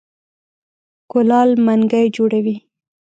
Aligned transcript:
کولال 1.11 1.49
منګی 1.65 2.05
جوړوي. 2.15 2.55